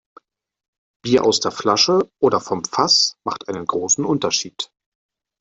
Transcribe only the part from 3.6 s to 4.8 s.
großen Unterschied.